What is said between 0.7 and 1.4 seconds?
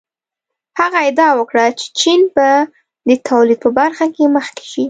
هغه ادعا